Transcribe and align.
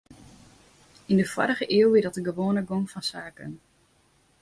Yn 1.11 1.19
de 1.19 1.27
foarrige 1.33 1.65
iuw 1.77 1.91
wie 1.93 2.03
dat 2.05 2.15
de 2.17 2.23
gewoane 2.29 2.63
gong 2.69 2.85
fan 2.93 3.05
saken. 3.13 3.51